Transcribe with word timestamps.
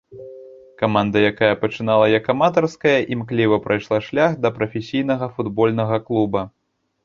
Каманда, 0.81 1.17
якая 1.31 1.49
пачынала 1.65 2.05
як 2.19 2.25
аматарская, 2.35 2.95
імкліва 3.17 3.61
прайшла 3.69 4.01
шлях 4.09 4.31
да 4.47 4.55
прафесійнага 4.59 5.33
футбольнага 5.37 6.05
клуба. 6.09 6.41